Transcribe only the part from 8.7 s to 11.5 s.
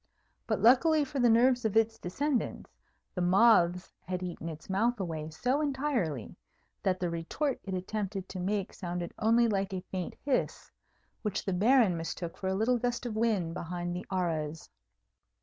sounded only like a faint hiss, which